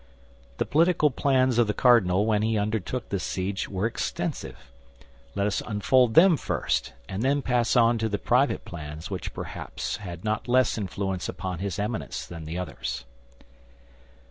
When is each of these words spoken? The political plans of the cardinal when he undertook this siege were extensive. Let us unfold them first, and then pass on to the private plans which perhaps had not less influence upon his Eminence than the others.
The 0.57 0.65
political 0.65 1.11
plans 1.11 1.59
of 1.59 1.67
the 1.67 1.75
cardinal 1.75 2.25
when 2.25 2.41
he 2.41 2.57
undertook 2.57 3.09
this 3.09 3.23
siege 3.23 3.69
were 3.69 3.85
extensive. 3.85 4.71
Let 5.35 5.45
us 5.45 5.61
unfold 5.67 6.15
them 6.15 6.37
first, 6.37 6.93
and 7.07 7.21
then 7.21 7.43
pass 7.43 7.75
on 7.75 7.99
to 7.99 8.09
the 8.09 8.17
private 8.17 8.65
plans 8.65 9.11
which 9.11 9.31
perhaps 9.31 9.97
had 9.97 10.23
not 10.23 10.47
less 10.47 10.75
influence 10.75 11.29
upon 11.29 11.59
his 11.59 11.77
Eminence 11.77 12.25
than 12.25 12.45
the 12.45 12.57
others. 12.57 13.05